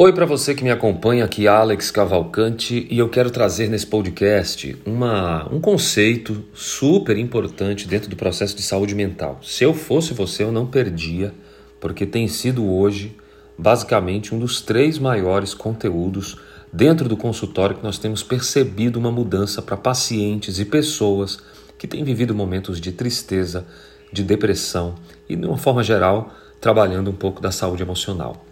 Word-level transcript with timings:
Oi 0.00 0.12
para 0.12 0.24
você 0.24 0.54
que 0.54 0.62
me 0.62 0.70
acompanha 0.70 1.24
aqui, 1.24 1.48
Alex 1.48 1.90
Cavalcante, 1.90 2.86
e 2.88 3.00
eu 3.00 3.08
quero 3.08 3.32
trazer 3.32 3.68
nesse 3.68 3.84
podcast 3.84 4.80
uma, 4.86 5.52
um 5.52 5.60
conceito 5.60 6.44
super 6.54 7.18
importante 7.18 7.88
dentro 7.88 8.08
do 8.08 8.14
processo 8.14 8.54
de 8.54 8.62
saúde 8.62 8.94
mental. 8.94 9.40
Se 9.42 9.64
eu 9.64 9.74
fosse 9.74 10.14
você, 10.14 10.44
eu 10.44 10.52
não 10.52 10.68
perdia, 10.68 11.34
porque 11.80 12.06
tem 12.06 12.28
sido 12.28 12.64
hoje 12.64 13.16
basicamente 13.58 14.32
um 14.32 14.38
dos 14.38 14.60
três 14.60 15.00
maiores 15.00 15.52
conteúdos 15.52 16.38
dentro 16.72 17.08
do 17.08 17.16
consultório 17.16 17.74
que 17.74 17.82
nós 17.82 17.98
temos 17.98 18.22
percebido 18.22 19.00
uma 19.00 19.10
mudança 19.10 19.60
para 19.60 19.76
pacientes 19.76 20.60
e 20.60 20.64
pessoas 20.64 21.40
que 21.76 21.88
têm 21.88 22.04
vivido 22.04 22.32
momentos 22.32 22.80
de 22.80 22.92
tristeza, 22.92 23.66
de 24.12 24.22
depressão 24.22 24.94
e, 25.28 25.34
de 25.34 25.44
uma 25.44 25.58
forma 25.58 25.82
geral, 25.82 26.32
trabalhando 26.60 27.10
um 27.10 27.16
pouco 27.16 27.42
da 27.42 27.50
saúde 27.50 27.82
emocional. 27.82 28.44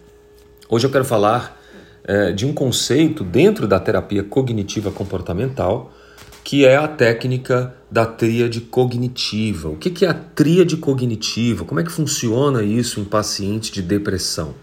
Hoje 0.69 0.85
eu 0.85 0.91
quero 0.91 1.05
falar 1.05 1.57
é, 2.03 2.33
de 2.33 2.45
um 2.45 2.51
conceito 2.51 3.23
dentro 3.23 3.65
da 3.65 3.79
terapia 3.79 4.21
cognitiva 4.21 4.91
comportamental, 4.91 5.93
que 6.43 6.65
é 6.65 6.75
a 6.75 6.89
técnica 6.89 7.73
da 7.89 8.05
tríade 8.05 8.59
cognitiva. 8.59 9.69
O 9.69 9.77
que 9.77 10.03
é 10.03 10.09
a 10.09 10.13
tríade 10.13 10.75
cognitiva? 10.75 11.63
Como 11.63 11.79
é 11.79 11.83
que 11.83 11.91
funciona 11.91 12.63
isso 12.63 12.99
em 12.99 13.05
pacientes 13.05 13.71
de 13.71 13.81
depressão? 13.81 14.55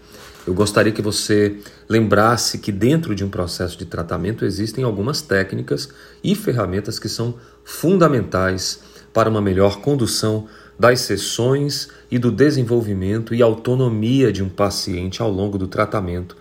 Eu 0.45 0.53
gostaria 0.53 0.91
que 0.91 1.01
você 1.01 1.57
lembrasse 1.89 2.59
que 2.59 2.71
dentro 2.71 3.15
de 3.15 3.25
um 3.25 3.29
processo 3.29 3.75
de 3.75 3.85
tratamento 3.85 4.45
existem 4.45 4.83
algumas 4.83 5.23
técnicas 5.23 5.89
e 6.23 6.35
ferramentas 6.35 6.99
que 6.99 7.09
são 7.09 7.33
fundamentais 7.63 8.79
para 9.11 9.27
uma 9.27 9.41
melhor 9.41 9.81
condução 9.81 10.47
das 10.77 10.99
sessões 10.99 11.89
e 12.09 12.19
do 12.19 12.31
desenvolvimento 12.31 13.33
e 13.33 13.41
autonomia 13.41 14.31
de 14.31 14.43
um 14.43 14.49
paciente 14.49 15.21
ao 15.21 15.31
longo 15.31 15.57
do 15.57 15.67
tratamento, 15.67 16.37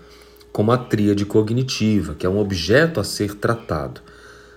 como 0.52 0.70
a 0.72 0.78
tríade 0.78 1.24
cognitiva, 1.24 2.14
que 2.14 2.26
é 2.26 2.28
um 2.28 2.38
objeto 2.38 3.00
a 3.00 3.04
ser 3.04 3.34
tratado. 3.34 4.00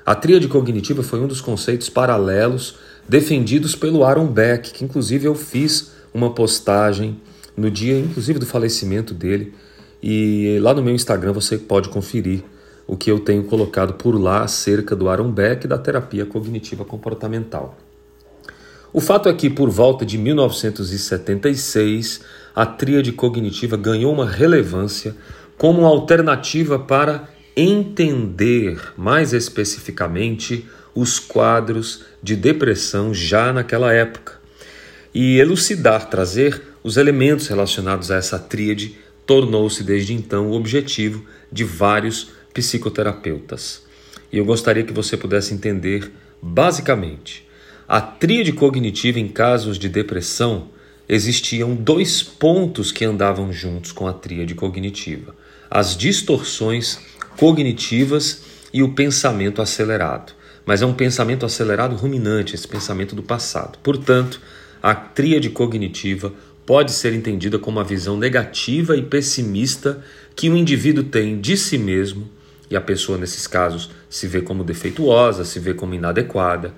A 0.05 0.15
tríade 0.15 0.47
cognitiva 0.47 1.03
foi 1.03 1.19
um 1.19 1.27
dos 1.27 1.41
conceitos 1.41 1.89
paralelos 1.89 2.75
defendidos 3.07 3.75
pelo 3.75 4.03
Aaron 4.03 4.27
Beck, 4.27 4.71
que 4.71 4.83
inclusive 4.83 5.25
eu 5.25 5.35
fiz 5.35 5.91
uma 6.13 6.29
postagem 6.33 7.19
no 7.55 7.71
dia 7.71 7.97
inclusive 7.97 8.39
do 8.39 8.45
falecimento 8.45 9.13
dele, 9.13 9.53
e 10.01 10.59
lá 10.61 10.73
no 10.73 10.83
meu 10.83 10.93
Instagram 10.93 11.33
você 11.33 11.57
pode 11.57 11.89
conferir 11.89 12.43
o 12.85 12.95
que 12.95 13.11
eu 13.11 13.19
tenho 13.19 13.43
colocado 13.43 13.95
por 13.95 14.11
lá 14.15 14.43
acerca 14.43 14.95
do 14.95 15.09
Aaron 15.09 15.31
Beck 15.31 15.65
e 15.65 15.67
da 15.67 15.77
terapia 15.77 16.25
cognitiva 16.25 16.85
comportamental. 16.85 17.75
O 18.93 19.01
fato 19.01 19.27
é 19.27 19.33
que, 19.33 19.49
por 19.49 19.69
volta 19.69 20.05
de 20.05 20.17
1976, 20.17 22.21
a 22.55 22.65
tríade 22.65 23.11
cognitiva 23.11 23.77
ganhou 23.77 24.13
uma 24.13 24.27
relevância 24.27 25.15
como 25.57 25.85
alternativa 25.85 26.79
para 26.79 27.27
entender 27.55 28.79
mais 28.95 29.33
especificamente 29.33 30.65
os 30.93 31.19
quadros 31.19 32.03
de 32.21 32.35
depressão 32.35 33.13
já 33.13 33.51
naquela 33.51 33.93
época 33.93 34.37
e 35.13 35.39
elucidar, 35.39 36.09
trazer 36.09 36.61
os 36.83 36.95
elementos 36.95 37.47
relacionados 37.47 38.11
a 38.11 38.17
essa 38.17 38.37
tríade 38.37 38.95
tornou-se 39.25 39.83
desde 39.83 40.13
então 40.13 40.51
o 40.51 40.53
objetivo 40.53 41.25
de 41.51 41.63
vários 41.63 42.29
psicoterapeutas. 42.53 43.83
E 44.31 44.37
eu 44.37 44.45
gostaria 44.45 44.83
que 44.83 44.93
você 44.93 45.17
pudesse 45.17 45.53
entender 45.53 46.11
basicamente 46.41 47.46
a 47.87 48.01
tríade 48.01 48.51
cognitiva 48.51 49.17
em 49.17 49.29
casos 49.29 49.79
de 49.79 49.87
depressão, 49.87 50.67
existiam 51.07 51.73
dois 51.73 52.21
pontos 52.21 52.91
que 52.91 53.05
andavam 53.05 53.53
juntos 53.53 53.93
com 53.93 54.05
a 54.07 54.13
tríade 54.13 54.53
cognitiva: 54.53 55.33
as 55.69 55.95
distorções 55.95 56.99
cognitivas 57.37 58.43
e 58.73 58.83
o 58.83 58.93
pensamento 58.93 59.61
acelerado. 59.61 60.33
Mas 60.65 60.81
é 60.81 60.85
um 60.85 60.93
pensamento 60.93 61.45
acelerado 61.45 61.95
ruminante, 61.95 62.53
esse 62.53 62.67
pensamento 62.67 63.15
do 63.15 63.23
passado. 63.23 63.79
Portanto, 63.81 64.41
a 64.83 64.93
tríade 64.93 65.49
cognitiva 65.49 66.33
pode 66.65 66.91
ser 66.91 67.13
entendida 67.13 67.57
como 67.57 67.77
uma 67.77 67.85
visão 67.85 68.17
negativa 68.17 68.97
e 68.97 69.01
pessimista 69.01 70.03
que 70.35 70.49
o 70.49 70.57
indivíduo 70.57 71.05
tem 71.05 71.39
de 71.39 71.55
si 71.55 71.77
mesmo, 71.77 72.29
e 72.69 72.75
a 72.75 72.81
pessoa, 72.81 73.17
nesses 73.17 73.47
casos, 73.47 73.89
se 74.09 74.27
vê 74.27 74.41
como 74.41 74.61
defeituosa, 74.61 75.45
se 75.45 75.57
vê 75.57 75.73
como 75.73 75.93
inadequada 75.93 76.73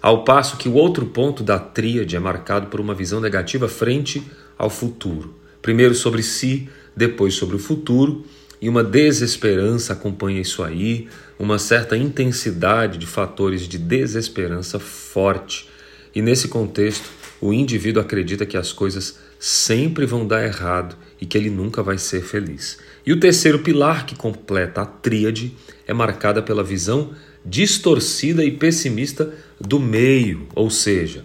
ao 0.00 0.24
passo 0.24 0.56
que 0.56 0.68
o 0.68 0.74
outro 0.74 1.06
ponto 1.06 1.42
da 1.42 1.58
tríade 1.58 2.16
é 2.16 2.18
marcado 2.18 2.68
por 2.68 2.80
uma 2.80 2.94
visão 2.94 3.20
negativa 3.20 3.68
frente 3.68 4.22
ao 4.56 4.70
futuro. 4.70 5.34
Primeiro 5.60 5.94
sobre 5.94 6.22
si, 6.22 6.68
depois 6.96 7.34
sobre 7.34 7.56
o 7.56 7.58
futuro, 7.58 8.24
e 8.60 8.68
uma 8.68 8.84
desesperança 8.84 9.92
acompanha 9.92 10.40
isso 10.40 10.62
aí, 10.62 11.08
uma 11.38 11.58
certa 11.58 11.96
intensidade 11.96 12.98
de 12.98 13.06
fatores 13.06 13.62
de 13.62 13.78
desesperança 13.78 14.78
forte. 14.78 15.68
E 16.14 16.20
nesse 16.20 16.48
contexto, 16.48 17.08
o 17.40 17.52
indivíduo 17.52 18.02
acredita 18.02 18.44
que 18.44 18.56
as 18.56 18.72
coisas 18.72 19.18
sempre 19.38 20.04
vão 20.04 20.26
dar 20.26 20.44
errado 20.44 20.94
e 21.18 21.24
que 21.24 21.38
ele 21.38 21.48
nunca 21.48 21.82
vai 21.82 21.96
ser 21.96 22.22
feliz. 22.22 22.78
E 23.06 23.12
o 23.12 23.18
terceiro 23.18 23.60
pilar 23.60 24.04
que 24.04 24.14
completa 24.14 24.82
a 24.82 24.86
tríade 24.86 25.54
é 25.86 25.94
marcada 25.94 26.42
pela 26.42 26.62
visão 26.62 27.12
distorcida 27.44 28.44
e 28.44 28.50
pessimista 28.50 29.32
do 29.60 29.80
meio, 29.80 30.46
ou 30.54 30.70
seja, 30.70 31.24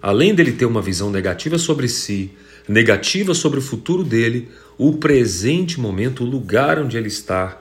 além 0.00 0.34
dele 0.34 0.52
ter 0.52 0.66
uma 0.66 0.82
visão 0.82 1.10
negativa 1.10 1.58
sobre 1.58 1.88
si, 1.88 2.30
negativa 2.68 3.34
sobre 3.34 3.58
o 3.58 3.62
futuro 3.62 4.02
dele, 4.02 4.48
o 4.76 4.94
presente 4.94 5.80
momento, 5.80 6.24
o 6.24 6.26
lugar 6.26 6.78
onde 6.78 6.96
ele 6.96 7.08
está, 7.08 7.60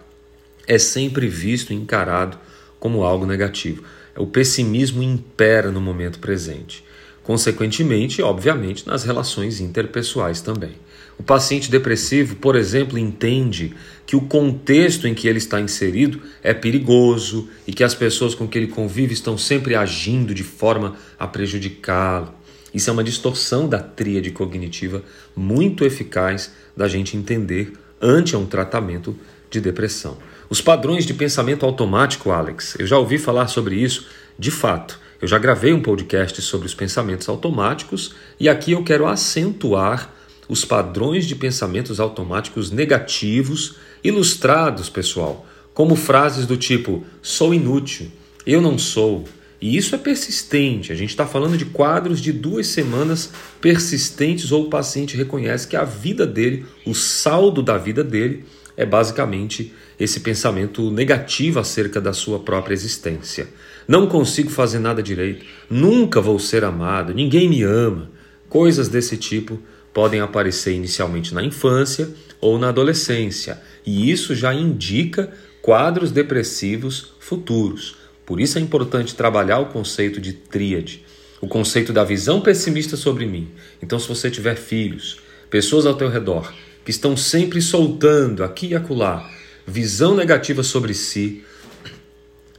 é 0.68 0.78
sempre 0.78 1.28
visto 1.28 1.72
e 1.72 1.76
encarado 1.76 2.38
como 2.80 3.04
algo 3.04 3.26
negativo. 3.26 3.84
O 4.16 4.28
pessimismo 4.28 5.02
impera 5.02 5.72
no 5.72 5.82
momento 5.82 6.20
presente. 6.20 6.83
Consequentemente, 7.24 8.22
obviamente, 8.22 8.86
nas 8.86 9.04
relações 9.04 9.62
interpessoais 9.62 10.42
também. 10.42 10.74
O 11.18 11.24
paciente 11.24 11.70
depressivo, 11.72 12.36
por 12.36 12.56
exemplo, 12.56 12.98
entende 12.98 13.74
que 14.06 14.16
o 14.16 14.22
contexto 14.22 15.08
em 15.08 15.14
que 15.14 15.28
ele 15.28 15.38
está 15.38 15.62
inserido 15.62 16.22
é 16.42 16.54
perigoso 16.54 17.48
e 17.66 17.72
que 17.72 17.84
as 17.84 17.96
pessoas 17.96 18.36
com 18.36 18.48
que 18.48 18.58
ele 18.58 18.68
convive 18.68 19.14
estão 19.14 19.38
sempre 19.38 19.76
agindo 19.76 20.34
de 20.34 20.44
forma 20.44 20.96
a 21.18 21.28
prejudicá-lo. 21.28 22.34
Isso 22.74 22.90
é 22.90 22.94
uma 22.94 23.04
distorção 23.04 23.70
da 23.70 23.80
tríade 23.80 24.32
cognitiva 24.32 25.04
muito 25.36 25.86
eficaz 25.86 26.52
da 26.76 26.88
gente 26.88 27.16
entender 27.16 27.74
ante 28.02 28.36
um 28.36 28.46
tratamento 28.46 29.16
de 29.50 29.62
depressão. 29.62 30.18
Os 30.50 30.60
padrões 30.60 31.06
de 31.06 31.14
pensamento 31.14 31.66
automático, 31.66 32.32
Alex, 32.32 32.76
eu 32.80 32.88
já 32.88 32.98
ouvi 32.98 33.18
falar 33.18 33.48
sobre 33.48 33.76
isso 33.76 34.08
de 34.38 34.50
fato. 34.50 35.00
Eu 35.24 35.28
já 35.30 35.38
gravei 35.38 35.72
um 35.72 35.82
podcast 35.82 36.42
sobre 36.42 36.68
os 36.68 36.74
pensamentos 36.74 37.30
automáticos 37.30 38.14
e 38.38 38.50
aqui 38.50 38.74
eu 38.74 38.84
quero 38.84 39.08
acentuar 39.08 40.14
os 40.50 40.66
padrões 40.66 41.26
de 41.26 41.34
pensamentos 41.34 41.98
automáticos 42.02 42.72
negativos 42.72 43.78
ilustrados, 44.04 44.90
pessoal, 44.90 45.48
como 45.74 45.96
frases 45.96 46.46
do 46.46 46.58
tipo 46.58 47.06
sou 47.22 47.54
inútil, 47.54 48.12
eu 48.46 48.60
não 48.60 48.78
sou. 48.78 49.24
E 49.62 49.78
isso 49.78 49.96
é 49.96 49.98
persistente. 49.98 50.92
A 50.92 50.96
gente 50.96 51.12
está 51.12 51.26
falando 51.26 51.58
de 51.58 51.68
quadros 51.68 52.20
de 52.20 52.34
duas 52.34 52.68
semanas 52.68 53.32
persistentes 53.62 54.52
ou 54.52 54.66
o 54.66 54.70
paciente 54.70 55.16
reconhece 55.16 55.70
que 55.70 55.78
a 55.78 55.86
vida 55.86 56.28
dele, 56.28 56.66
o 56.86 56.94
saldo 56.94 57.64
da 57.64 57.78
vida 57.78 58.04
dele, 58.04 58.44
é 58.76 58.86
basicamente 58.86 59.74
esse 60.00 60.20
pensamento 60.20 60.90
negativo 60.92 61.60
acerca 61.60 62.02
da 62.02 62.14
sua 62.14 62.40
própria 62.40 62.74
existência. 62.74 63.48
Não 63.88 64.08
consigo 64.08 64.50
fazer 64.50 64.80
nada 64.80 65.04
direito, 65.04 65.46
nunca 65.70 66.22
vou 66.22 66.40
ser 66.40 66.64
amado, 66.64 67.14
ninguém 67.14 67.50
me 67.50 67.64
ama. 67.64 68.10
Coisas 68.50 68.88
desse 68.88 69.18
tipo 69.18 69.60
podem 69.94 70.20
aparecer 70.20 70.74
inicialmente 70.74 71.34
na 71.34 71.44
infância 71.44 72.10
ou 72.42 72.58
na 72.58 72.70
adolescência, 72.70 73.62
e 73.86 74.10
isso 74.12 74.36
já 74.36 74.54
indica 74.54 75.32
quadros 75.62 76.12
depressivos 76.12 77.14
futuros. 77.20 77.96
Por 78.26 78.40
isso 78.40 78.58
é 78.58 78.62
importante 78.62 79.16
trabalhar 79.16 79.60
o 79.60 79.68
conceito 79.68 80.20
de 80.20 80.34
tríade, 80.34 81.04
o 81.42 81.48
conceito 81.48 81.92
da 81.92 82.04
visão 82.04 82.42
pessimista 82.42 82.96
sobre 82.96 83.26
mim. 83.26 83.50
Então, 83.82 84.00
se 84.00 84.08
você 84.08 84.32
tiver 84.32 84.56
filhos, 84.56 85.20
pessoas 85.50 85.86
ao 85.86 85.96
teu 85.96 86.10
redor 86.10 86.54
que 86.84 86.92
estão 86.92 87.16
sempre 87.16 87.62
soltando 87.62 88.44
aqui 88.44 88.68
e 88.68 88.76
acolá 88.76 89.30
visão 89.66 90.16
negativa 90.16 90.64
sobre 90.64 90.94
si, 90.94 91.44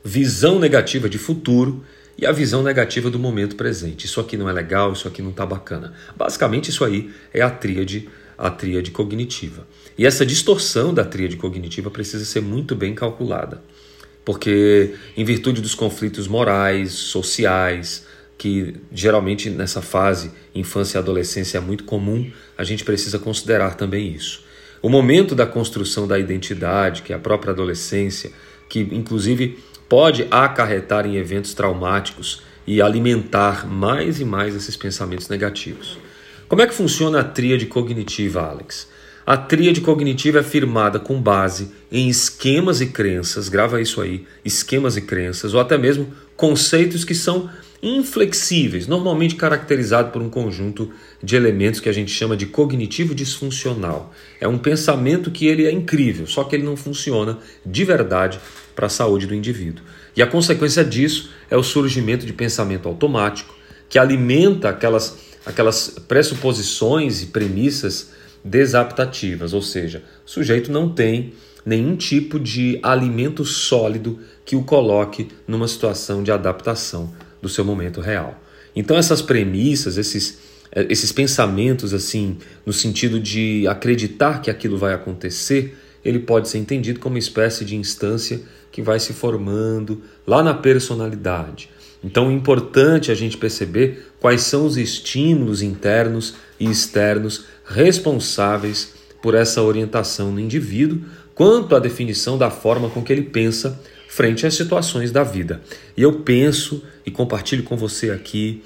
visão 0.05 0.59
negativa 0.59 1.09
de 1.09 1.19
futuro, 1.19 1.85
e 2.17 2.27
a 2.27 2.33
visão 2.33 2.63
negativa 2.63 3.11
do 3.11 3.19
momento 3.19 3.57
presente. 3.57 4.07
Isso 4.07 4.21
aqui 4.21 4.37
não 4.37 4.49
é 4.49 4.53
legal, 4.53 4.93
isso 4.93 5.09
aqui 5.09 5.21
não 5.21 5.31
está 5.31 5.45
bacana. 5.45 5.93
Basicamente, 6.17 6.71
isso 6.71 6.85
aí 6.85 7.11
é 7.33 7.43
a 7.43 7.51
tríade, 7.51 8.09
a 8.39 8.51
tríade 8.51 8.91
cognitiva. 8.91 9.67
E 9.99 10.07
essa 10.07 10.25
distorção 10.25 10.95
da 10.95 11.05
tríade 11.05 11.37
cognitiva 11.37 11.91
precisa 11.91 12.25
ser 12.25 12.41
muito 12.41 12.75
bem 12.75 12.95
calculada, 12.95 13.63
porque 14.25 14.95
em 15.17 15.25
virtude 15.25 15.61
dos 15.61 15.75
conflitos 15.75 16.27
morais, 16.27 16.93
sociais, 16.93 18.07
que 18.37 18.77
geralmente 18.93 19.51
nessa 19.51 19.81
fase, 19.81 20.31
infância 20.55 20.99
e 20.99 21.01
adolescência, 21.01 21.59
é 21.59 21.61
muito 21.61 21.85
comum, 21.85 22.31
a 22.57 22.65
gente 22.65 22.85
precisa 22.85 23.19
considerar 23.19 23.75
também 23.75 24.13
isso. 24.13 24.45
O 24.85 24.91
momento 24.91 25.35
da 25.35 25.47
construção 25.47 26.07
da 26.07 26.19
identidade, 26.19 27.01
que 27.01 27.11
é 27.11 27.17
a 27.17 27.19
própria 27.19 27.53
adolescência, 27.53 28.31
que 28.69 28.81
inclusive 28.81 29.59
pode 29.89 30.29
acarretar 30.31 31.07
em 31.07 31.17
eventos 31.17 31.55
traumáticos 31.55 32.43
e 32.67 32.83
alimentar 32.83 33.67
mais 33.67 34.21
e 34.21 34.27
mais 34.27 34.55
esses 34.55 34.77
pensamentos 34.77 35.27
negativos. 35.31 35.97
Como 36.47 36.61
é 36.61 36.67
que 36.67 36.75
funciona 36.75 37.21
a 37.21 37.25
tríade 37.25 37.65
cognitiva, 37.65 38.43
Alex? 38.43 38.87
A 39.27 39.39
tríade 39.39 39.81
cognitiva 39.81 40.41
é 40.41 40.43
firmada 40.43 41.01
com 41.01 41.19
base 41.19 41.71
em 41.91 42.11
esquemas 42.11 42.83
e 42.83 42.87
crenças, 42.87 43.49
grava 43.49 43.81
isso 43.81 44.03
aí, 44.03 44.27
esquemas 44.45 44.99
e 44.99 45.01
crenças, 45.01 45.55
ou 45.55 45.61
até 45.61 45.79
mesmo 45.79 46.09
conceitos 46.37 47.05
que 47.05 47.15
são 47.15 47.49
inflexíveis, 47.83 48.87
normalmente 48.87 49.35
caracterizado 49.35 50.11
por 50.11 50.21
um 50.21 50.29
conjunto 50.29 50.91
de 51.23 51.37
elementos 51.37 51.81
que 51.81 51.89
a 51.89 51.93
gente 51.93 52.11
chama 52.11 52.37
de 52.37 52.45
cognitivo 52.45 53.15
disfuncional. 53.15 54.13
É 54.39 54.47
um 54.47 54.59
pensamento 54.59 55.31
que 55.31 55.47
ele 55.47 55.67
é 55.67 55.73
incrível, 55.73 56.27
só 56.27 56.45
que 56.45 56.55
ele 56.55 56.63
não 56.65 56.77
funciona 56.77 57.39
de 57.65 57.85
verdade 57.85 58.39
para 58.77 58.87
a 58.87 58.91
saúde 58.91 59.27
do 59.27 59.35
indivíduo. 59.35 59.85
E 60.15 60.23
a 60.23 60.27
consequência 60.27 60.85
disso 60.85 61.31
é 61.51 61.57
o 61.57 61.63
surgimento 61.63 62.27
de 62.27 62.33
pensamento 62.35 62.89
automático, 62.89 63.55
que 63.89 63.99
alimenta 63.99 64.69
aquelas, 64.69 65.17
aquelas 65.47 65.89
pressuposições 66.09 67.23
e 67.23 67.27
premissas 67.27 68.13
desaptativas, 68.45 69.55
ou 69.55 69.63
seja, 69.63 70.03
o 70.27 70.31
sujeito 70.31 70.71
não 70.71 70.91
tem 70.91 71.33
nenhum 71.65 71.97
tipo 71.97 72.39
de 72.39 72.79
alimento 72.83 73.45
sólido 73.45 74.21
que 74.45 74.55
o 74.55 74.63
coloque 74.63 75.29
numa 75.49 75.67
situação 75.67 76.23
de 76.23 76.31
adaptação 76.31 77.13
do 77.41 77.49
seu 77.49 77.65
momento 77.65 78.01
real. 78.01 78.39
Então 78.77 78.97
essas 78.97 79.23
premissas, 79.23 79.97
esses, 79.97 80.39
eh, 80.73 80.87
esses 80.91 81.11
pensamentos 81.11 81.95
assim, 81.95 82.37
no 82.67 82.73
sentido 82.73 83.19
de 83.19 83.67
acreditar 83.67 84.43
que 84.43 84.51
aquilo 84.51 84.77
vai 84.77 84.93
acontecer, 84.93 85.79
ele 86.05 86.19
pode 86.19 86.49
ser 86.49 86.59
entendido 86.59 87.01
como 87.01 87.15
uma 87.15 87.19
espécie 87.19 87.65
de 87.65 87.77
instância 87.77 88.43
que 88.75 88.83
vai 88.83 88.99
se 88.99 89.13
formando 89.13 90.03
lá 90.27 90.43
na 90.43 90.53
personalidade. 90.53 91.71
Então 92.03 92.29
é 92.29 92.33
importante 92.33 93.13
a 93.13 93.15
gente 93.15 93.37
perceber 93.37 94.09
quais 94.19 94.41
são 94.41 94.67
os 94.67 94.77
estímulos 94.77 95.63
internos 95.63 96.35
e 96.59 96.69
externos 96.69 97.45
responsáveis 97.65 98.95
por 99.23 99.37
essa 99.37 99.63
orientação 99.63 100.33
no 100.33 100.41
indivíduo 100.41 101.03
quanto 101.37 101.77
à 101.77 101.79
definição 101.79 102.37
da 102.37 102.51
forma 102.51 102.91
com 102.91 103.01
que 103.01 103.13
ele 103.13 103.23
pensa 103.23 103.81
frente 104.09 104.45
às 104.45 104.55
situações 104.55 105.13
da 105.13 105.23
vida. 105.23 105.63
E 105.97 106.03
eu 106.03 106.15
penso 106.23 106.83
e 107.07 107.13
compartilho 107.13 107.63
com 107.63 107.77
você 107.77 108.11
aqui 108.11 108.61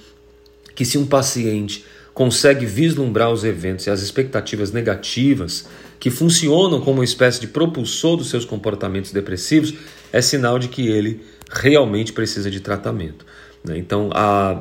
que 0.75 0.87
se 0.87 0.97
um 0.97 1.05
paciente 1.05 1.85
consegue 2.19 2.67
vislumbrar 2.67 3.31
os 3.31 3.45
eventos 3.45 3.87
e 3.87 3.91
as 3.91 4.03
expectativas 4.03 4.73
negativas 4.73 5.69
que 6.01 6.11
funcionam 6.11 6.81
como 6.81 6.99
uma 6.99 7.05
espécie 7.05 7.41
de 7.41 7.47
propulsor 7.47 8.17
dos 8.17 8.29
seus 8.29 8.45
comportamentos 8.45 9.13
depressivos, 9.13 9.73
é 10.13 10.21
sinal 10.21 10.59
de 10.59 10.67
que 10.67 10.89
ele 10.89 11.21
realmente 11.49 12.13
precisa 12.13 12.51
de 12.51 12.59
tratamento. 12.59 13.25
Né? 13.63 13.79
Então, 13.79 14.11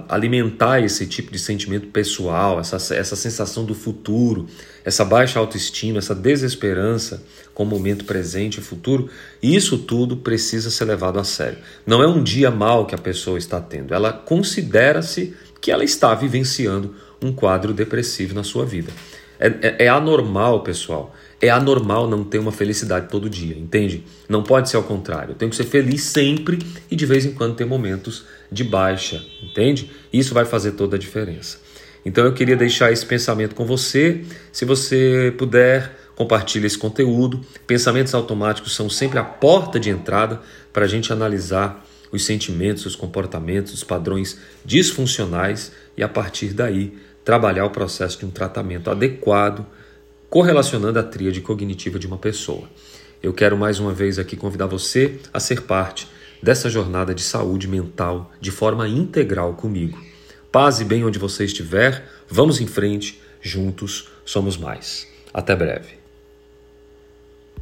alimentar 0.08 0.82
esse 0.82 1.08
tipo 1.08 1.32
de 1.32 1.40
sentimento 1.40 1.88
pessoal, 1.88 2.60
essa, 2.60 2.76
essa 2.94 3.16
sensação 3.16 3.66
do 3.66 3.74
futuro, 3.74 4.46
essa 4.86 5.04
baixa 5.04 5.40
autoestima, 5.40 5.98
essa 5.98 6.14
desesperança 6.14 7.24
com 7.56 7.64
o 7.64 7.66
momento 7.66 8.06
presente 8.06 8.60
e 8.60 8.62
futuro, 8.62 9.10
isso 9.42 9.80
tudo 9.80 10.18
precisa 10.18 10.70
ser 10.70 10.86
levado 10.86 11.18
a 11.18 11.24
sério. 11.24 11.58
Não 11.88 12.04
é 12.04 12.08
um 12.08 12.22
dia 12.22 12.52
mal 12.52 12.86
que 12.86 12.94
a 12.94 13.00
pessoa 13.00 13.40
está 13.40 13.60
tendo, 13.60 13.96
ela 13.96 14.14
considera-se 14.14 15.36
que 15.60 15.72
ela 15.72 15.84
está 15.84 16.14
vivenciando 16.14 16.94
um 17.22 17.32
quadro 17.32 17.74
depressivo 17.74 18.34
na 18.34 18.44
sua 18.44 18.66
vida. 18.66 18.92
É, 19.40 19.48
é, 19.48 19.86
é, 19.86 19.88
anormal, 19.88 20.62
pessoal. 20.62 21.16
É 21.40 21.50
anormal 21.50 22.08
não 22.08 22.24
ter 22.24 22.40
uma 22.40 22.52
felicidade 22.52 23.10
todo 23.10 23.30
dia, 23.30 23.56
entende? 23.56 24.04
Não 24.28 24.42
pode 24.42 24.70
ser 24.70 24.78
ao 24.78 24.84
contrário. 24.84 25.32
Eu 25.32 25.36
tenho 25.36 25.52
que 25.52 25.58
ser 25.58 25.66
feliz 25.66 26.04
sempre 26.04 26.58
e 26.90 26.96
de 26.96 27.06
vez 27.06 27.26
em 27.26 27.34
quando 27.34 27.56
ter 27.56 27.66
momentos 27.66 28.26
de 28.52 28.64
baixa, 28.64 29.24
entende? 29.42 29.92
Isso 30.12 30.34
vai 30.34 30.46
fazer 30.46 30.72
toda 30.72 30.96
a 30.96 31.00
diferença. 31.00 31.60
Então 32.04 32.26
eu 32.26 32.34
queria 32.34 32.56
deixar 32.56 32.92
esse 32.92 33.06
pensamento 33.06 33.54
com 33.54 33.66
você. 33.66 34.24
Se 34.52 34.66
você 34.66 35.34
puder, 35.38 35.96
compartilhe 36.16 36.66
esse 36.66 36.78
conteúdo. 36.78 37.42
Pensamentos 37.68 38.16
automáticos 38.16 38.76
são 38.76 38.90
sempre 38.90 39.20
a 39.20 39.24
porta 39.24 39.80
de 39.80 39.90
entrada 39.90 40.42
para 40.74 40.86
a 40.86 40.88
gente 40.88 41.14
analisar 41.14 41.86
os 42.12 42.26
sentimentos, 42.26 42.86
os 42.86 42.96
comportamentos, 42.96 43.74
os 43.74 43.84
padrões 43.84 44.40
disfuncionais 44.66 45.72
e 45.96 46.02
a 46.02 46.08
partir 46.08 46.54
daí 46.54 46.94
trabalhar 47.28 47.66
o 47.66 47.70
processo 47.70 48.20
de 48.20 48.26
um 48.26 48.30
tratamento 48.30 48.90
adequado, 48.90 49.66
correlacionando 50.30 50.98
a 50.98 51.04
tríade 51.04 51.42
cognitiva 51.42 52.00
de 52.00 52.08
uma 52.08 52.18
pessoa. 52.18 52.70
Eu 53.22 53.34
quero 53.34 53.58
mais 53.58 53.82
uma 53.82 53.94
vez 53.94 54.18
aqui 54.18 54.38
convidar 54.38 54.66
você 54.66 55.20
a 55.34 55.40
ser 55.42 55.64
parte 55.64 56.08
dessa 56.42 56.70
jornada 56.70 57.14
de 57.14 57.22
saúde 57.22 57.68
mental 57.68 58.32
de 58.40 58.50
forma 58.50 58.88
integral 58.88 59.56
comigo. 59.56 60.02
Paz 60.54 60.80
e 60.80 60.86
bem 60.86 61.04
onde 61.04 61.20
você 61.20 61.44
estiver, 61.44 62.08
vamos 62.30 62.62
em 62.62 62.66
frente, 62.66 63.22
juntos 63.42 64.08
somos 64.24 64.56
mais. 64.56 65.06
Até 65.34 65.54
breve. 65.54 66.07